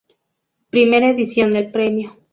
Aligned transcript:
I 0.71 0.81
edición 0.95 1.51
del 1.51 1.69
premio. 1.71 2.17